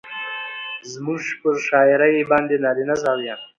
[0.91, 3.35] زموږ پر شاعرۍ باندې نارينه زاويه